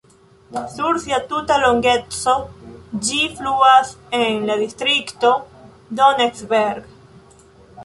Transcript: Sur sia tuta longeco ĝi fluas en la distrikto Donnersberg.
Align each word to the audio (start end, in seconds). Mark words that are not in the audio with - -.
Sur 0.75 0.95
sia 1.01 1.19
tuta 1.33 1.57
longeco 1.63 2.33
ĝi 3.09 3.19
fluas 3.35 3.93
en 4.23 4.49
la 4.49 4.57
distrikto 4.65 5.37
Donnersberg. 6.01 6.91